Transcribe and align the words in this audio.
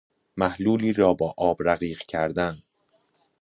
محلولی 0.37 0.93
را 0.93 1.13
با 1.13 1.33
آب 1.37 1.57
رقیق 1.61 1.99
کردن 1.99 2.57